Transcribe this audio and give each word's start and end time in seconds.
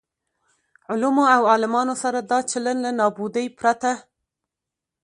علومو 0.91 1.23
او 1.35 1.41
عالمانو 1.51 1.95
سره 2.03 2.19
دا 2.29 2.39
چلن 2.51 2.77
له 2.85 2.91
نابودۍ 2.99 3.47
پرته. 3.57 3.91